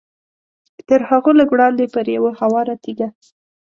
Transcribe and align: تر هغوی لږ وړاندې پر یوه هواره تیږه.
تر 0.87 0.99
هغوی 1.09 1.33
لږ 1.39 1.49
وړاندې 1.51 1.85
پر 1.93 2.05
یوه 2.17 2.31
هواره 2.39 2.75
تیږه. 2.83 3.07